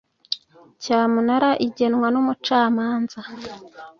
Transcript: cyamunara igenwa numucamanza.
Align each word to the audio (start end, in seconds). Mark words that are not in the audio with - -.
cyamunara 0.83 1.49
igenwa 1.65 2.07
numucamanza. 2.13 3.19